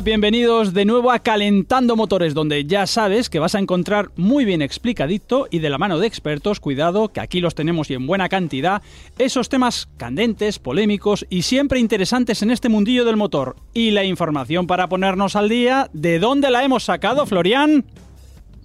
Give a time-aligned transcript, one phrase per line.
[0.00, 4.62] Bienvenidos de nuevo a Calentando Motores, donde ya sabes que vas a encontrar muy bien
[4.62, 8.30] explicadito y de la mano de expertos, cuidado, que aquí los tenemos y en buena
[8.30, 8.80] cantidad,
[9.18, 13.54] esos temas candentes, polémicos y siempre interesantes en este mundillo del motor.
[13.74, 17.84] Y la información para ponernos al día, ¿de dónde la hemos sacado, Florian?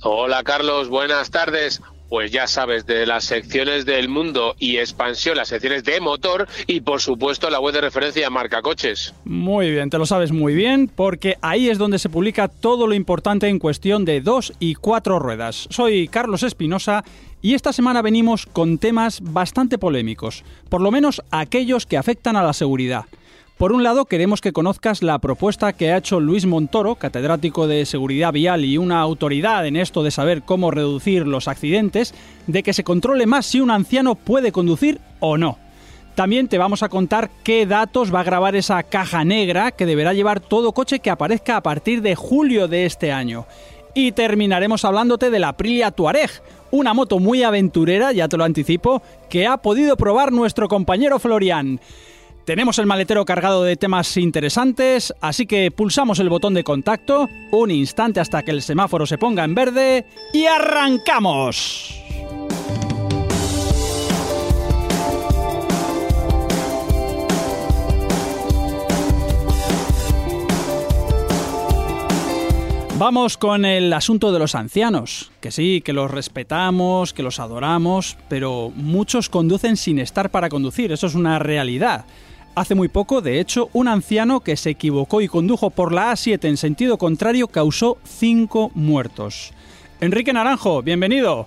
[0.02, 5.50] Hola Carlos, buenas tardes pues ya sabes, de las secciones del mundo y expansión, las
[5.50, 9.14] secciones de motor y por supuesto la web de referencia marca coches.
[9.26, 12.94] Muy bien, te lo sabes muy bien porque ahí es donde se publica todo lo
[12.94, 15.68] importante en cuestión de dos y cuatro ruedas.
[15.70, 17.04] Soy Carlos Espinosa
[17.42, 22.44] y esta semana venimos con temas bastante polémicos, por lo menos aquellos que afectan a
[22.44, 23.06] la seguridad.
[23.58, 27.88] Por un lado, queremos que conozcas la propuesta que ha hecho Luis Montoro, catedrático de
[27.88, 32.14] seguridad vial y una autoridad en esto de saber cómo reducir los accidentes,
[32.46, 35.58] de que se controle más si un anciano puede conducir o no.
[36.14, 40.14] También te vamos a contar qué datos va a grabar esa caja negra que deberá
[40.14, 43.48] llevar todo coche que aparezca a partir de julio de este año.
[43.96, 46.30] Y terminaremos hablándote de la Aprilia Tuareg,
[46.70, 51.80] una moto muy aventurera, ya te lo anticipo, que ha podido probar nuestro compañero Florian.
[52.48, 57.72] Tenemos el maletero cargado de temas interesantes, así que pulsamos el botón de contacto, un
[57.72, 61.94] instante hasta que el semáforo se ponga en verde y arrancamos.
[72.98, 78.18] Vamos con el asunto de los ancianos, que sí, que los respetamos, que los adoramos,
[78.30, 82.06] pero muchos conducen sin estar para conducir, eso es una realidad.
[82.58, 86.44] Hace muy poco, de hecho, un anciano que se equivocó y condujo por la A7
[86.46, 89.54] en sentido contrario causó cinco muertos.
[90.02, 91.46] Enrique Naranjo, bienvenido.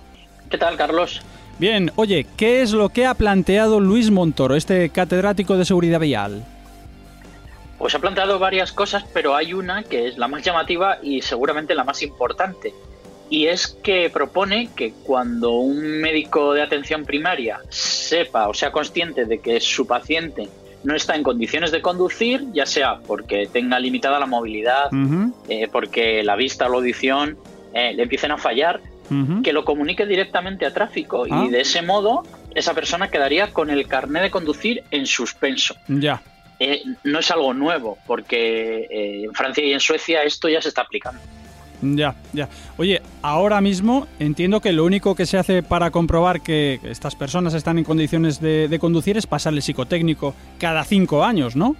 [0.49, 1.21] ¿Qué tal, Carlos?
[1.59, 6.45] Bien, oye, ¿qué es lo que ha planteado Luis Montoro, este catedrático de seguridad vial?
[7.77, 11.75] Pues ha planteado varias cosas, pero hay una que es la más llamativa y seguramente
[11.75, 12.73] la más importante.
[13.29, 19.25] Y es que propone que cuando un médico de atención primaria sepa o sea consciente
[19.25, 20.47] de que su paciente
[20.83, 24.89] no está en condiciones de conducir, ya sea porque tenga limitada la movilidad,
[25.49, 27.37] eh, porque la vista o la audición
[27.73, 28.81] eh, le empiecen a fallar,
[29.43, 31.47] que lo comunique directamente a tráfico y Ah.
[31.51, 32.23] de ese modo
[32.55, 35.75] esa persona quedaría con el carnet de conducir en suspenso.
[35.89, 36.21] Ya.
[36.59, 40.83] Eh, no es algo nuevo, porque en Francia y en Suecia esto ya se está
[40.83, 41.19] aplicando.
[41.81, 42.47] Ya, ya.
[42.77, 47.53] Oye, ahora mismo entiendo que lo único que se hace para comprobar que estas personas
[47.53, 51.75] están en condiciones de, de conducir es pasarle psicotécnico cada cinco años, ¿no?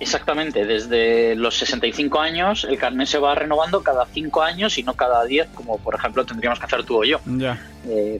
[0.00, 4.94] Exactamente, desde los 65 años el carnet se va renovando cada 5 años y no
[4.94, 7.20] cada 10, como por ejemplo tendríamos que hacer tú o yo.
[7.26, 7.60] Ya.
[7.86, 8.18] Eh,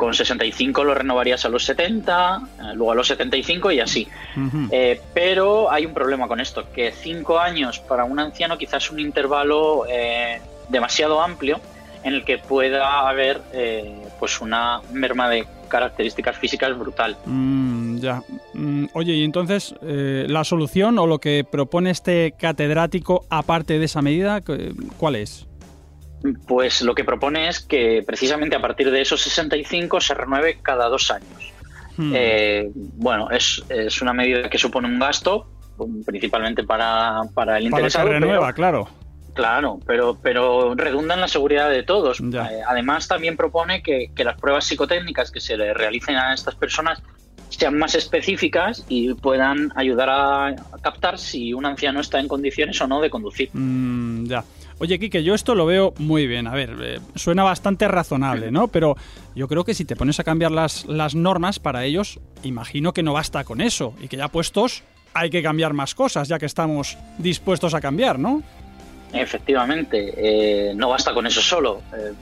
[0.00, 4.08] con 65 lo renovarías a los 70, eh, luego a los 75 y así.
[4.34, 4.68] Ujú.
[4.72, 8.90] Eh, pero hay un problema con esto, que 5 años para un anciano quizás es
[8.90, 10.40] un intervalo eh,
[10.70, 11.60] demasiado amplio
[12.02, 17.18] en el que pueda haber eh, pues una merma de características físicas brutal.
[17.26, 18.22] Mm, ya.
[18.54, 23.84] Mm, oye, y entonces, eh, ¿la solución o lo que propone este catedrático, aparte de
[23.84, 25.46] esa medida, cu- cuál es?
[26.46, 30.88] Pues lo que propone es que precisamente a partir de esos 65 se renueve cada
[30.88, 31.52] dos años.
[31.96, 32.12] Hmm.
[32.14, 35.46] Eh, bueno, es, es una medida que supone un gasto,
[36.04, 38.06] principalmente para, para el Para que interesado.
[38.08, 38.88] pero- renueva, claro.
[39.32, 42.20] Claro, pero, pero redunda en la seguridad de todos.
[42.20, 46.56] Eh, además, también propone que, que las pruebas psicotécnicas que se le realicen a estas
[46.56, 47.00] personas
[47.48, 52.80] sean más específicas y puedan ayudar a, a captar si un anciano está en condiciones
[52.80, 53.50] o no de conducir.
[53.52, 54.44] Mm, ya.
[54.80, 56.46] Oye, Kike, yo esto lo veo muy bien.
[56.46, 58.68] A ver, eh, suena bastante razonable, ¿no?
[58.68, 58.96] Pero
[59.34, 63.02] yo creo que si te pones a cambiar las, las normas para ellos, imagino que
[63.02, 63.92] no basta con eso.
[64.00, 64.82] Y que ya puestos,
[65.12, 68.42] hay que cambiar más cosas, ya que estamos dispuestos a cambiar, ¿no?
[69.12, 71.82] Efectivamente, eh, no basta con eso solo.
[71.92, 72.12] Eh,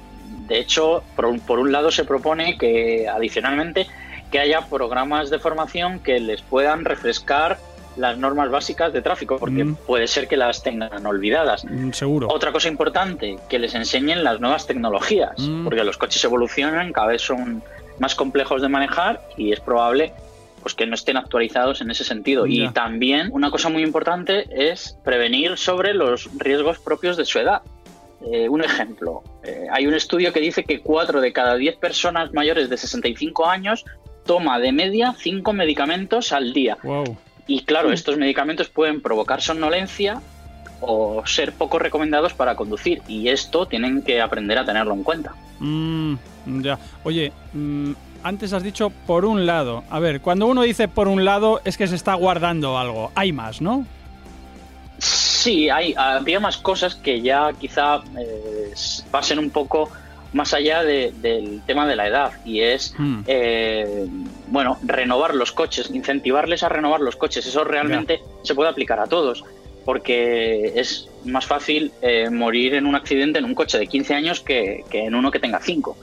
[0.49, 3.87] de hecho, por por un lado se propone que adicionalmente
[4.33, 7.59] que haya programas de formación que les puedan refrescar
[7.99, 9.75] las normas básicas de tráfico, porque Mm.
[9.87, 11.65] puede ser que las tengan olvidadas.
[11.65, 12.29] Mm, seguro.
[12.31, 15.65] Otra cosa importante, que les enseñen las nuevas tecnologías, Mm.
[15.65, 17.63] porque los coches evolucionan, cada vez son
[17.99, 20.13] más complejos de manejar y es probable
[20.63, 22.45] pues que no estén actualizados en ese sentido.
[22.45, 22.53] Ya.
[22.53, 27.63] Y también una cosa muy importante es prevenir sobre los riesgos propios de su edad.
[28.33, 32.33] Eh, un ejemplo, eh, hay un estudio que dice que 4 de cada 10 personas
[32.35, 33.85] mayores de 65 años
[34.27, 36.77] toma de media cinco medicamentos al día.
[36.83, 37.17] Wow.
[37.49, 40.21] Y claro, estos medicamentos pueden provocar somnolencia
[40.81, 43.03] o ser poco recomendados para conducir.
[43.09, 45.35] Y esto tienen que aprender a tenerlo en cuenta.
[45.59, 46.15] Mm,
[46.61, 46.79] ya.
[47.05, 47.93] Oye, mm,
[48.23, 49.83] antes has dicho por un lado.
[49.91, 53.11] A ver, cuando uno dice por un lado es que se está guardando algo.
[53.15, 53.87] Hay más, ¿no?
[54.99, 58.75] Sí, hay, había más cosas que ya quizá eh,
[59.11, 59.91] pasen un poco
[60.33, 63.21] más allá del tema de la edad y es, Hmm.
[63.27, 64.07] eh,
[64.49, 67.47] bueno, renovar los coches, incentivarles a renovar los coches.
[67.47, 69.45] Eso realmente se puede aplicar a todos
[69.85, 74.41] porque es más fácil eh, morir en un accidente en un coche de 15 años
[74.41, 75.97] que, que en uno que tenga 5.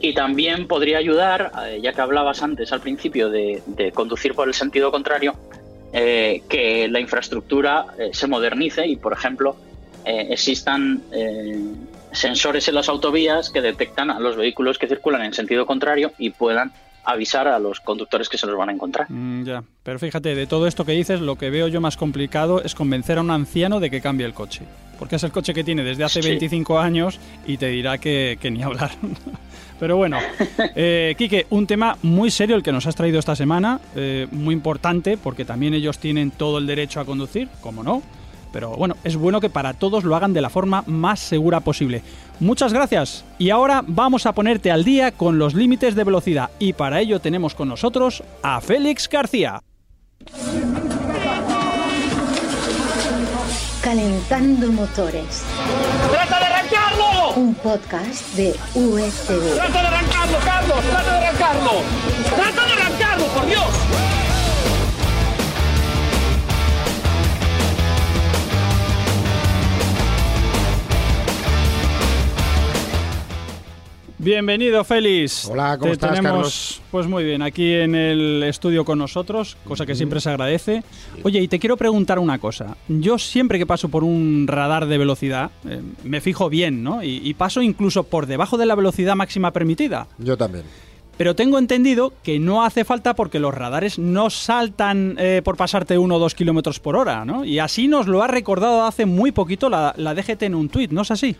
[0.00, 4.48] Y también podría ayudar, eh, ya que hablabas antes al principio de, de conducir por
[4.48, 5.34] el sentido contrario,
[5.94, 9.56] eh, que la infraestructura se modernice y, por ejemplo,
[10.04, 11.02] existan
[12.16, 16.30] sensores en las autovías que detectan a los vehículos que circulan en sentido contrario y
[16.30, 16.72] puedan
[17.04, 19.06] avisar a los conductores que se los van a encontrar.
[19.08, 19.62] Mm, ya.
[19.84, 23.18] Pero fíjate, de todo esto que dices, lo que veo yo más complicado es convencer
[23.18, 24.64] a un anciano de que cambie el coche.
[24.98, 26.28] Porque es el coche que tiene desde hace Sí.
[26.30, 28.90] 25 años y te dirá que, que ni hablar.
[29.78, 30.18] Pero bueno,
[30.74, 34.54] eh, Quique, un tema muy serio el que nos has traído esta semana, eh, muy
[34.54, 38.02] importante porque también ellos tienen todo el derecho a conducir, como no.
[38.56, 42.00] Pero bueno, es bueno que para todos lo hagan de la forma más segura posible.
[42.40, 43.22] Muchas gracias.
[43.36, 46.48] Y ahora vamos a ponerte al día con los límites de velocidad.
[46.58, 49.60] Y para ello tenemos con nosotros a Félix García.
[53.82, 55.44] Calentando motores.
[56.10, 57.32] ¡Trata de arrancarlo!
[57.36, 59.54] Un podcast de USV.
[59.54, 60.80] ¡Trata de arrancarlo, Carlos!
[60.80, 61.72] ¡Trata de arrancarlo!
[62.34, 64.25] ¡Trata de arrancarlo, por Dios!
[74.26, 75.48] Bienvenido, Félix.
[75.48, 76.82] Hola, ¿cómo Te estás, tenemos, Carlos?
[76.90, 80.82] Pues muy bien, aquí en el estudio con nosotros, cosa que siempre se agradece.
[81.22, 82.76] Oye, y te quiero preguntar una cosa.
[82.88, 87.04] Yo siempre que paso por un radar de velocidad, eh, me fijo bien, ¿no?
[87.04, 90.08] Y, y paso incluso por debajo de la velocidad máxima permitida.
[90.18, 90.64] Yo también.
[91.16, 95.96] Pero tengo entendido que no hace falta porque los radares no saltan eh, por pasarte
[95.98, 97.44] uno o dos kilómetros por hora, ¿no?
[97.44, 100.90] Y así nos lo ha recordado hace muy poquito la, la DGT en un tuit,
[100.90, 101.36] ¿no es así?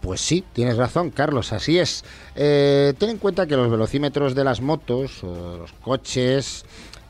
[0.00, 2.04] Pues sí, tienes razón, Carlos, así es.
[2.34, 6.64] Eh, ten en cuenta que los velocímetros de las motos o los coches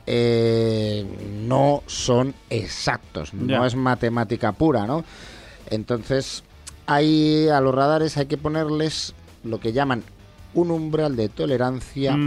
[0.06, 1.06] eh,
[1.46, 5.04] no son exactos, no es matemática pura, ¿no?
[5.68, 6.42] Entonces,
[6.86, 9.14] hay, a los radares hay que ponerles
[9.44, 10.02] lo que llaman
[10.54, 12.18] un umbral de tolerancia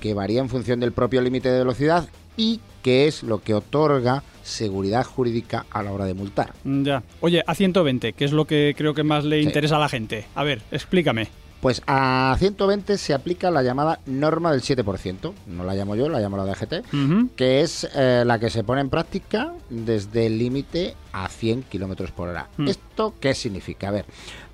[0.00, 4.22] que varía en función del propio límite de velocidad y que es lo que otorga
[4.48, 6.52] seguridad jurídica a la hora de multar.
[6.64, 7.02] Ya.
[7.20, 9.46] Oye, a 120, que es lo que creo que más le Sí.
[9.46, 10.26] interesa a la gente.
[10.34, 11.28] A ver, explícame.
[11.60, 16.20] Pues a 120 se aplica la llamada norma del 7%, no la llamo yo, la
[16.20, 17.30] llamo la DGT, Ujú.
[17.34, 22.12] que es eh, la que se pone en práctica desde el límite a 100 kilómetros
[22.12, 22.46] por hora.
[22.58, 22.68] Mm.
[22.68, 23.88] ¿Esto qué significa?
[23.88, 24.04] A ver,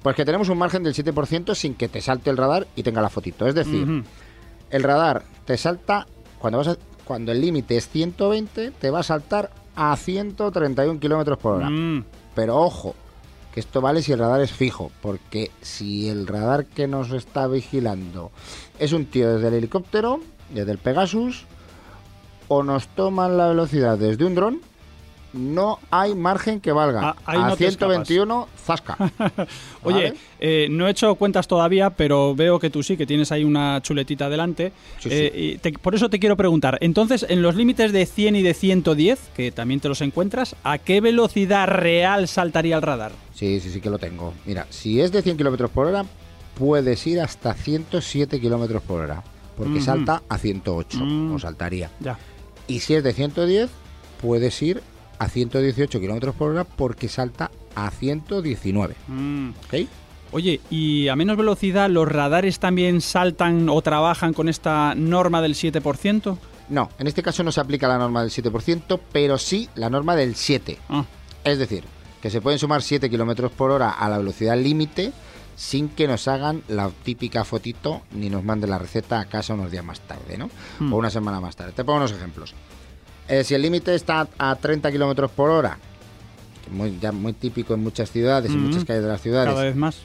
[0.02, 3.02] pues que tenemos un margen del 7% sin que te salte el radar y tenga
[3.02, 3.46] la fotito.
[3.46, 3.86] Es decir,
[4.70, 6.06] el radar te salta,
[6.38, 11.38] cuando, vas a- cuando el límite es 120, te va a saltar a 131 kilómetros
[11.38, 11.70] por hora.
[11.70, 12.04] Mm,
[12.34, 12.94] Pero ojo,
[13.52, 17.46] que esto vale si el radar es fijo, porque si el radar que nos está
[17.46, 18.32] vigilando
[18.78, 20.20] es un tío desde el helicóptero,
[20.52, 21.44] desde el Pegasus,
[22.48, 24.60] o nos toman la velocidad desde un dron,
[25.34, 27.00] no hay margen que valga.
[27.10, 28.96] Ah, ahí a no te 121, zasca.
[29.82, 30.14] Oye, ¿Vale?
[30.40, 33.80] eh, no he hecho cuentas todavía, pero veo que tú sí, que tienes ahí una
[33.82, 34.72] chuletita delante.
[35.00, 35.40] Sí, Eh, sí.
[35.40, 38.54] y te- por eso te quiero preguntar, entonces, en los límites de 100 y de
[38.54, 43.12] 110, que también te los encuentras, ¿a qué velocidad real saltaría el radar?
[43.34, 44.32] Sí, sí, sí que lo tengo.
[44.46, 46.04] Mira, si es de 100 kilómetros por hora,
[46.56, 49.22] puedes ir hasta 107 kilómetros por hora,
[49.56, 51.34] porque salta a 108, Mm.
[51.34, 51.90] o saltaría.
[52.00, 52.16] Ya.
[52.68, 53.70] Y si es de 110,
[54.22, 54.80] puedes ir
[55.18, 58.94] a 118 kilómetros por hora porque salta a 119.
[59.08, 59.50] Mm.
[59.50, 59.88] ¿Ok?
[60.32, 65.54] Oye, ¿y a menos velocidad los radares también saltan o trabajan con esta norma del
[65.54, 66.36] 7%?
[66.70, 70.16] No, en este caso no se aplica la norma del 7%, pero sí la norma
[70.16, 70.78] del 7.
[70.88, 71.04] Ah,
[71.44, 71.84] Es decir,
[72.20, 75.12] que se pueden sumar 7 kilómetros por hora a la velocidad límite
[75.56, 79.70] sin que nos hagan la típica fotito ni nos manden la receta a casa unos
[79.70, 80.50] días más tarde, ¿no?
[80.80, 80.92] Hmm.
[80.92, 81.72] O una semana más tarde.
[81.72, 82.54] Te pongo unos ejemplos.
[83.28, 85.78] Eh, si el límite está a 30 kilómetros por hora,
[86.64, 88.66] que muy, ya muy típico en muchas ciudades y Mm.
[88.66, 89.96] muchas calles de las ciudades, cada vez más.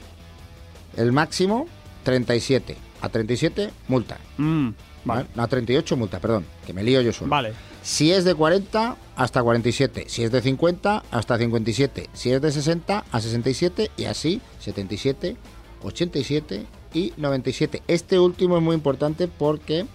[0.96, 1.66] el máximo
[2.04, 2.76] 37.
[3.02, 4.18] A 37, multa.
[4.36, 4.68] Mm,
[5.04, 5.22] ¿vale?
[5.22, 5.26] Vale.
[5.34, 7.30] No, a 38, multa, perdón, que me lío yo solo.
[7.30, 7.52] Vale.
[7.82, 10.04] Si es de 40, hasta 47.
[10.08, 12.08] Si es de 50, hasta 57.
[12.12, 13.90] Si es de 60, a 67.
[13.96, 15.36] Y así, 77,
[15.82, 17.82] 87 y 97.
[17.88, 19.86] Este último es muy importante porque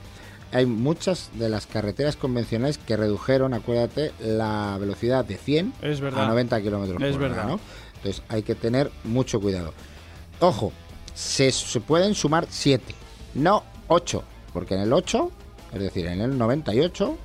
[0.55, 6.23] hay muchas de las carreteras convencionales que redujeron, acuérdate, la velocidad de 100 Es verdad.
[6.23, 7.47] a 90 kilómetros por Es hora, verdad.
[7.47, 7.59] ¿no?
[7.97, 9.73] Entonces hay que tener mucho cuidado.
[10.39, 10.71] Ojo,
[11.13, 12.95] se, se pueden sumar 7,
[13.33, 15.29] no 8, porque en el 8,
[15.73, 17.17] es decir, en el 98,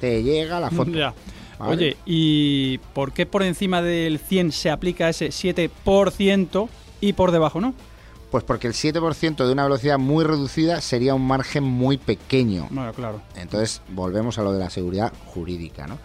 [0.00, 0.90] te llega la foto.
[0.94, 1.14] Ya.
[1.58, 1.72] ¿vale?
[1.74, 6.68] Oye, ¿y por qué por encima del 100 se aplica ese 7%
[7.00, 7.74] y por debajo no?
[8.30, 12.66] Pues porque el 7% de una velocidad muy reducida sería un margen muy pequeño.
[12.70, 13.20] Bueno, claro.
[13.36, 15.98] Entonces volvemos a lo de la seguridad jurídica, ¿no?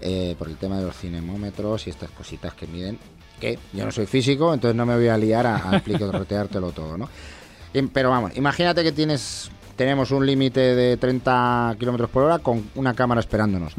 [0.00, 2.98] Eh, por el tema de los cinemómetros y estas cositas que miden,
[3.40, 6.98] que yo no soy físico, entonces no me voy a liar a, a explicarteártelo todo,
[6.98, 7.08] ¿no?
[7.92, 12.94] Pero vamos, imagínate que tienes tenemos un límite de 30 kilómetros por hora con una
[12.94, 13.74] cámara esperándonos.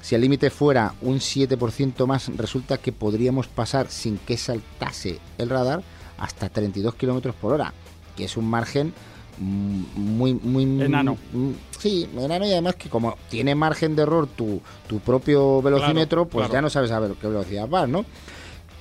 [0.00, 5.50] Si el límite fuera un 7% más, resulta que podríamos pasar sin que saltase el
[5.50, 5.82] radar
[6.18, 7.72] hasta 32 kilómetros por hora,
[8.16, 8.92] que es un margen
[9.38, 10.62] mm, muy, muy...
[10.84, 11.16] Enano.
[11.32, 16.22] mm, Sí, enano y además que como tiene margen de error tu, tu propio velocímetro,
[16.24, 16.52] Claro, pues claro.
[16.54, 18.04] ya no sabes a ver qué velocidad vas, ¿no?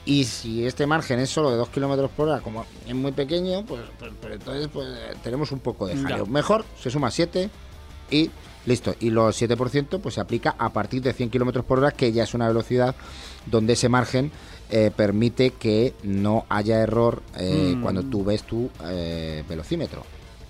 [0.05, 3.65] Y si este margen es solo de 2 kilómetros por hora, como es muy pequeño,
[3.65, 4.87] pues, pues- pues entonces pues,
[5.23, 6.25] tenemos un poco de jaleo.
[6.25, 7.49] Mejor se suma 7
[8.11, 8.29] y
[8.65, 8.95] listo.
[8.99, 12.23] Y los 7% pues se aplica a partir de 100 kilómetros por hora, que ya
[12.23, 12.95] es una velocidad
[13.45, 14.31] donde ese margen
[14.69, 17.81] eh, permite que no haya error eh, Mm.
[17.81, 20.03] cuando tú ves tu eh, velocímetro.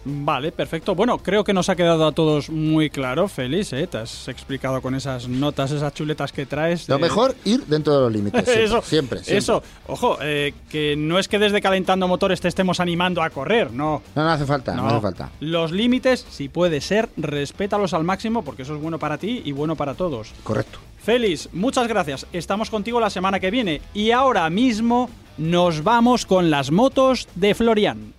[0.05, 0.96] Vale, perfecto.
[0.96, 3.88] Bueno, creo que nos ha quedado a todos muy claro, Félix, ¿eh?
[3.88, 6.89] Te has explicado con esas notas, esas chuletas que traes.
[6.89, 8.43] Lo mejor ir dentro de los límites.
[8.43, 9.38] Siempre, eso, siempre, siempre.
[9.38, 13.72] Eso, ojo, eh, que no es que desde calentando motores te estemos animando a correr,
[13.72, 14.01] no.
[14.13, 15.29] No, no hace falta, no, hace falta.
[15.39, 19.53] Los límites, si puede ser, respétalos al máximo porque eso es bueno para ti y
[19.53, 20.34] bueno para todos.
[20.43, 20.79] Correcto.
[21.04, 22.26] Félix, muchas gracias.
[22.32, 27.54] Estamos contigo la semana que viene y ahora mismo nos vamos con las motos de
[27.54, 28.14] Florian.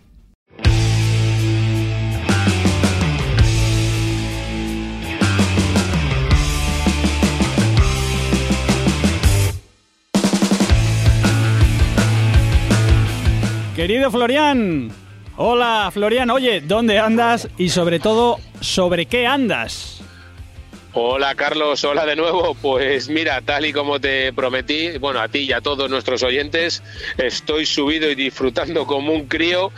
[13.74, 14.90] Querido Florian,
[15.38, 20.03] hola Florian, oye, ¿dónde andas y sobre todo, sobre qué andas?
[20.96, 22.54] Hola Carlos, hola de nuevo.
[22.54, 26.84] Pues mira, tal y como te prometí, bueno, a ti y a todos nuestros oyentes,
[27.18, 29.72] estoy subido y disfrutando como un crío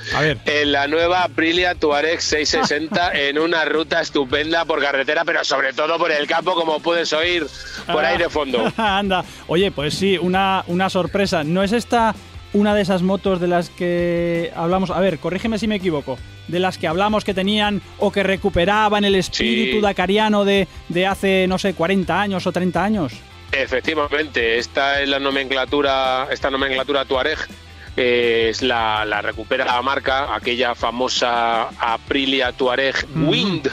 [0.45, 5.97] en la nueva Aprilia Tuareg 660 en una ruta estupenda por carretera, pero sobre todo
[5.97, 7.47] por el campo, como puedes oír
[7.91, 8.71] por ahí de fondo.
[8.77, 9.25] Anda.
[9.47, 11.45] Oye, pues sí, una, una sorpresa.
[11.45, 12.15] ¿No es esta
[12.57, 14.91] una de esas motos de las que hablamos?
[14.91, 16.19] A ver, corrígeme si me equivoco.
[16.49, 19.81] De las que hablamos que tenían o que recuperaban el espíritu Sí.
[19.83, 23.13] dacariano de, de hace, no sé, 40 años o 30 años.
[23.53, 27.39] Efectivamente, esta es la nomenclatura, esta nomenclatura Tuareg
[27.97, 32.95] es la, la recupera la marca, aquella famosa Aprilia Tuareg.
[33.15, 33.69] Wind,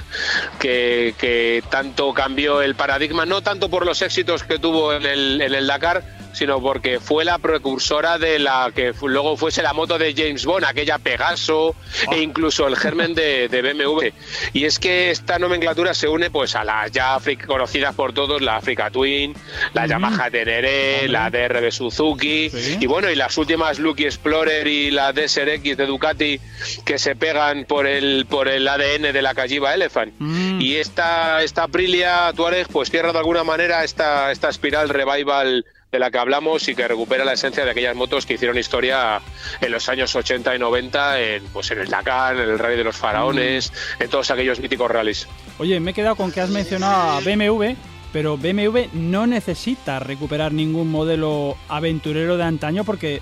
[0.60, 5.42] que, que tanto cambió el paradigma, no tanto por los éxitos que tuvo en el,
[5.42, 9.98] en el Dakar, sino porque fue la precursora de la que luego fuese la moto
[9.98, 11.76] de James Bond, aquella Pegaso
[12.12, 14.08] e incluso el germen de, de BMW.
[14.54, 18.58] Y es que esta nomenclatura se une pues a las ya conocidas por todos, la
[18.58, 19.34] Africa Twin,
[19.74, 19.88] la.
[19.88, 22.78] Yamaha Teneré, la DRB Suzuki Sí.
[22.80, 26.40] y bueno, y las últimas Lucky Explorer y la Desert X de Ducati
[26.86, 30.14] que se pegan por el por el ADN de la Cajiva Elephant.
[30.20, 30.62] Mm.
[30.62, 36.00] Y esta, esta Aprilia Tuareg pues cierra de alguna manera esta, esta espiral revival de
[36.00, 39.22] la que hablamos y que recupera la esencia de aquellas motos que hicieron historia
[39.62, 42.84] en los años 80 y 90 en, pues en el Dakar, en el Rally de
[42.84, 45.28] los Faraones, en todos aquellos míticos rallies.
[45.60, 47.76] Oye, me he quedado con que has mencionado a BMW,
[48.14, 53.22] pero BMW no necesita recuperar ningún modelo aventurero de antaño porque eh,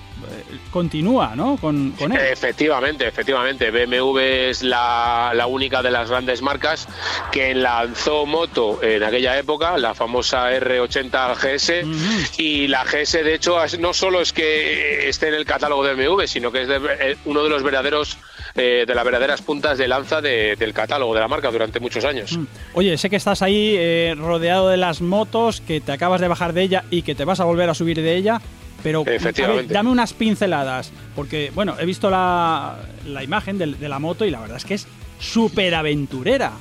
[0.70, 1.58] continúa, ¿no?
[1.58, 2.20] Con, con él.
[2.32, 3.72] Efectivamente, efectivamente.
[3.72, 6.88] BMW es la, la única de las grandes marcas
[7.32, 12.40] que lanzó moto en aquella época, la famosa R80 GS.
[12.40, 16.26] Y la GS, de hecho, no solo es que esté en el catálogo de BMW,
[16.28, 18.18] sino que es de- eh, uno de los verdaderos,
[18.56, 22.04] eh, de las verdaderas puntas de lanza de- del catálogo de la marca durante muchos
[22.06, 22.38] años.
[22.38, 22.46] Mm.
[22.74, 26.54] Oye, sé que estás ahí eh, rodeado de las motos, que te acabas de bajar
[26.54, 28.42] de ella y que te vas a volver a subir de ella,
[28.84, 34.00] pero ver, dame unas pinceladas, porque bueno, he visto la, la imagen del- de, la
[34.00, 34.88] moto y la verdad es que es
[35.20, 36.52] súper aventurera.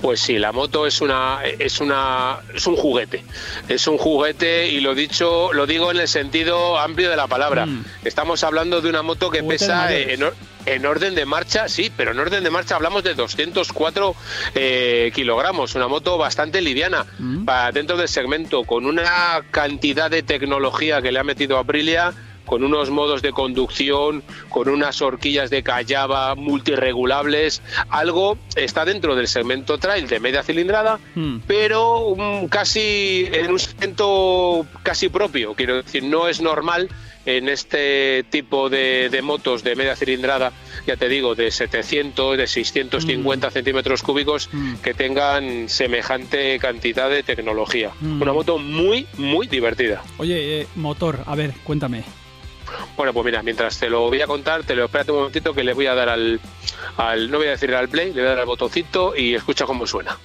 [0.00, 3.24] Pues sí, la moto es una es una es un juguete.
[3.68, 7.66] Es un juguete y lo dicho, lo digo en el sentido amplio de la palabra.
[7.66, 7.84] Mm.
[8.04, 10.34] Estamos hablando de una moto que Juguetes pesa en, or-
[10.66, 14.14] en orden de marcha, sí, pero en orden de marcha hablamos de 204
[14.54, 17.44] eh, kilogramos, una moto bastante liviana Mm.
[17.44, 22.12] para dentro del segmento, con una cantidad de tecnología que le ha metido Aprilia
[22.44, 29.28] con unos modos de conducción, con unas horquillas de callaba multiregulables, algo está dentro del
[29.28, 31.38] segmento trail de media cilindrada, Hmm.
[31.46, 36.88] pero um, casi en un segmento casi propio, quiero decir, no es normal
[37.26, 40.52] en este tipo de, de motos de media cilindrada,
[40.86, 44.74] ya te digo, de 700, de 650 centímetros cúbicos, Mm.
[44.82, 47.92] que tengan semejante cantidad de tecnología.
[48.00, 48.20] Mm.
[48.20, 50.02] Una moto muy, muy divertida.
[50.18, 52.04] Oye, eh, motor, a ver, cuéntame.
[52.96, 55.64] Bueno, pues mira, mientras te lo voy a contar, te lo espérate un momentito que
[55.64, 56.40] le voy a dar al,
[56.96, 59.66] al no voy a decir al play, le voy a dar al botoncito y escucha
[59.66, 60.18] cómo suena.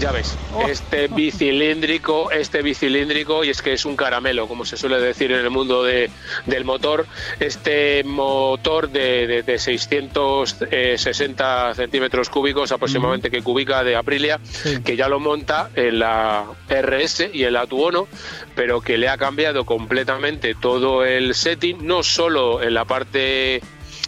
[0.00, 0.36] Ya ves,
[0.74, 5.40] este bicilíndrico, este bicilíndrico, y es que es un caramelo, como se suele decir en
[5.40, 6.10] el mundo de-
[6.46, 7.06] del motor,
[7.40, 14.82] este motor de, de- de 660 centímetros cúbicos aproximadamente que cubica de Aprilia, Sí.
[14.82, 18.08] que ya lo monta en la RS y en la Tuono,
[18.54, 23.60] pero que le ha cambiado completamente todo el setting, no solo en la parte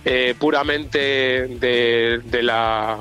[0.05, 0.99] eh, puramente
[1.49, 2.99] de, de la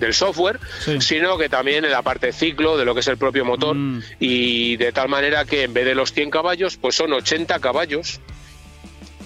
[0.00, 1.00] del software, Sí.
[1.00, 4.02] sino que también en la parte ciclo de lo que es el propio motor Mm.
[4.20, 8.20] y de tal manera que en vez de los 100 caballos, pues son 80 caballos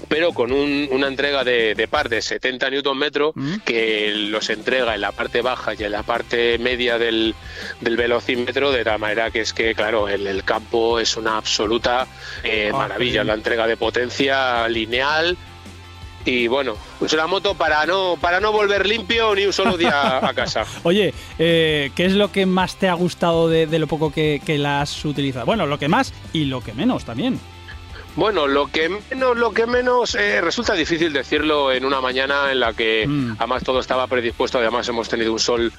[0.08, 3.54] pero con un- una entrega de, de par de 70 newton metro Mm.
[3.64, 7.34] que los entrega en la parte baja y en la parte media del,
[7.80, 12.06] del velocímetro de tal manera que es que claro el, el campo es una absoluta
[12.44, 15.38] eh, Ah, maravilla la entrega de potencia lineal
[16.24, 20.18] y bueno es una moto para no para no volver limpio ni un solo día
[20.26, 23.86] a casa Oye, eh, ¿qué es lo que más te ha gustado de, de lo
[23.86, 25.46] poco que, que la has utilizado?
[25.46, 27.38] Bueno, lo que más y lo que menos también.
[28.14, 32.60] Bueno, lo que menos, lo que menos eh, resulta difícil decirlo en una mañana en
[32.60, 33.36] la que Mm.
[33.38, 35.72] además todo estaba predispuesto, además hemos tenido un sol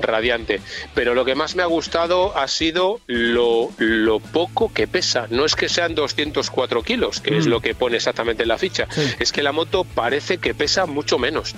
[0.00, 0.60] radiante.
[0.94, 5.26] Pero lo que más me ha gustado ha sido lo, lo poco que pesa.
[5.30, 7.50] No es que sean 204 kilos, que es Mm.
[7.50, 8.88] lo que pone exactamente en la ficha.
[8.90, 9.02] Sí.
[9.20, 11.54] Es que la moto parece que pesa mucho menos.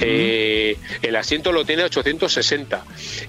[0.00, 2.84] Eh, el asiento lo tiene 860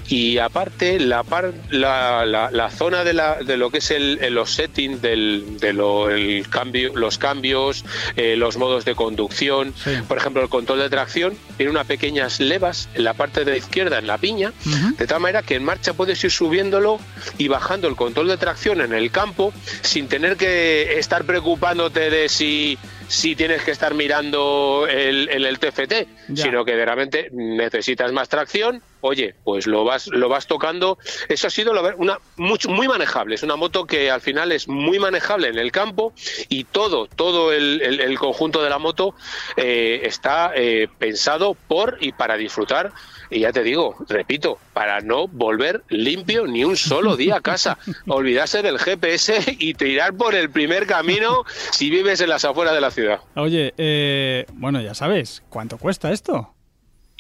[0.08, 4.20] y aparte la, par- la, la- la zona de, la, de lo que es el-
[4.34, 7.84] los settings del, de lo- el cambio, los cambios,
[8.16, 9.92] eh, los modos de conducción, Sí.
[10.08, 13.58] por ejemplo el control de tracción tiene unas pequeñas levas en la parte de la
[13.58, 14.54] izquierda en la piña,
[14.98, 17.00] de tal manera que en marcha puedes ir subiéndolo
[17.38, 22.30] y bajando el control de tracción en el campo sin tener que estar preocupándote de
[22.30, 26.44] si, si tienes que estar mirando el, el, el TFT, Ya.
[26.44, 28.82] sino que de repente necesitas más tracción.
[29.02, 30.98] Oye, pues lo vas, lo vas tocando.
[31.30, 33.36] Eso ha sido una mucho, muy manejable.
[33.36, 36.14] Es una moto que al final es muy manejable en el campo
[36.50, 39.14] y todo, todo el, el- el conjunto de la moto
[39.56, 42.92] eh, está eh, pensado por y para disfrutar.
[43.30, 47.78] Y ya te digo, repito, para no volver limpio ni un solo día a casa.
[48.08, 52.82] Olvidarse del GPS y tirar por el primer camino si vives en las afueras de
[52.82, 53.20] la ciudad.
[53.36, 56.54] Oye, eh, bueno, ya sabes, ¿cuánto cuesta esto?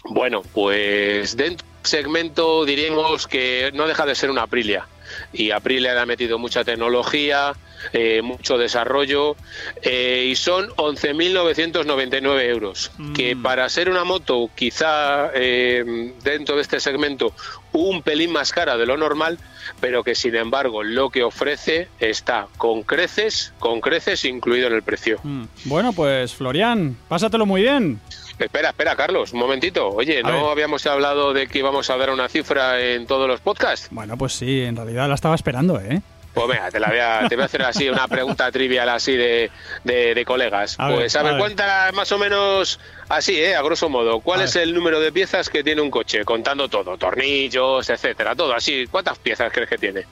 [0.03, 4.87] Bueno, pues dentro del segmento diríamos que no deja de ser una Aprilia.
[5.33, 7.53] Y Aprilia le ha metido mucha tecnología,
[7.93, 9.35] eh, mucho desarrollo,
[9.81, 12.91] eh, y son 11.999 euros.
[12.97, 13.13] Mm.
[13.13, 17.33] Que para ser una moto quizá eh, dentro de este segmento
[17.71, 19.37] un pelín más cara de lo normal,
[19.79, 24.83] pero que sin embargo lo que ofrece está con creces, con creces incluido en el
[24.83, 25.19] precio.
[25.23, 25.45] Mm.
[25.65, 27.99] Bueno, pues Florian, pásatelo muy bien.
[28.39, 29.87] Espera, espera, Carlos, un momentito.
[29.89, 30.51] Oye, A ¿no ver.
[30.51, 33.87] habíamos hablado de que íbamos a dar una cifra en todos los podcasts?
[33.91, 36.01] Bueno, pues sí, en realidad la estaba esperando, ¿eh?
[36.35, 39.13] Pues venga, te, la voy a, te voy a hacer así una pregunta trivial así
[39.13, 39.49] de,
[39.83, 40.75] de- de colegas.
[40.77, 43.55] A pues a a ver, cuenta más o menos así, ¿eh?
[43.55, 44.19] A grosso modo.
[44.19, 46.23] ¿Cuál es el número de piezas que tiene un coche?
[46.23, 48.85] Contando todo, tornillos, etcétera, todo así.
[48.85, 50.03] ¿Cuántas piezas crees que tiene?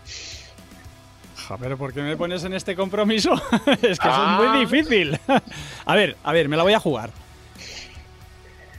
[1.47, 3.31] A ver, ¿por qué me pones en este compromiso?
[3.83, 4.39] es que eso Ah.
[4.41, 5.19] es muy difícil.
[5.85, 7.11] a ver, a ver, me la voy a jugar.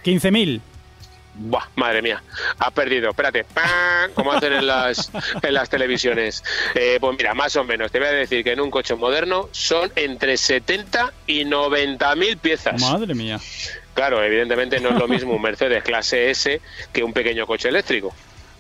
[0.07, 0.61] 15.000.
[1.39, 2.23] Buah, madre mía,
[2.59, 3.11] has perdido.
[3.11, 4.11] Espérate, ¡pam!
[4.15, 5.11] como hacen en las,
[5.43, 6.43] en las televisiones.
[6.75, 9.49] Eh, pues mira, más o menos, te voy a decir que en un coche moderno
[9.53, 12.81] son entre 70 y 90 mil piezas.
[12.81, 13.39] Madre mía.
[13.93, 16.61] Claro, evidentemente no es lo mismo un Mercedes clase S
[16.93, 18.15] que un pequeño coche eléctrico.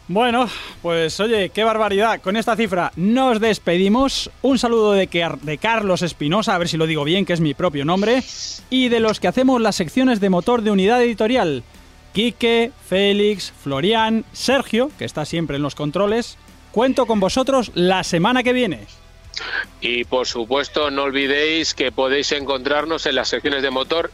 [0.08, 0.48] Bueno,
[0.82, 2.20] pues oye, qué barbaridad.
[2.20, 4.30] Con esta cifra nos despedimos.
[4.40, 5.08] Un saludo de,
[5.42, 8.22] de Carlos Espinosa, a ver si lo digo bien, que es mi propio nombre.
[8.70, 11.64] Y de los que hacemos las secciones de motor de unidad editorial.
[12.12, 16.38] Quique, Félix, Florian, Sergio, que está siempre en los controles.
[16.70, 18.86] Cuento con vosotros la semana que viene.
[19.80, 24.12] Y por supuesto, no olvidéis que podéis encontrarnos en las secciones de motor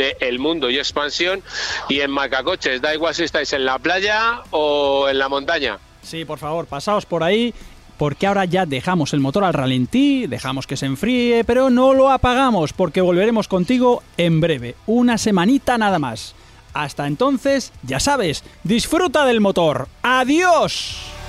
[0.00, 1.42] de El Mundo y Expansión.
[1.88, 5.78] Y en Macacoches, da igual si estáis en la playa o en la montaña.
[6.02, 7.52] Sí, por favor, pasaos por ahí
[7.98, 12.10] porque ahora ya dejamos el motor al ralentí, dejamos que se enfríe, pero no lo
[12.10, 16.34] apagamos porque volveremos contigo en breve, una semanita nada más.
[16.72, 19.88] Hasta entonces, ya sabes, disfruta del motor.
[20.02, 21.19] ¡Adiós!